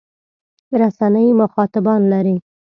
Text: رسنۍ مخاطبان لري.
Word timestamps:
رسنۍ 0.81 1.27
مخاطبان 1.41 2.01
لري. 2.11 2.35